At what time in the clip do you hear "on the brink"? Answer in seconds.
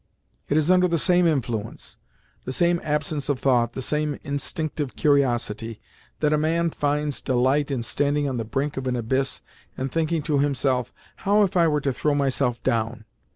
8.27-8.77